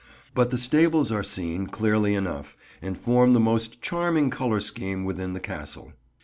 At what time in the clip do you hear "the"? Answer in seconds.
0.49-0.57, 3.33-3.39, 5.33-5.39